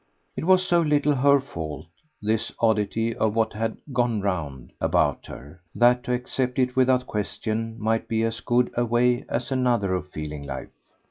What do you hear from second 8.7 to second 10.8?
a way as another of feeling life.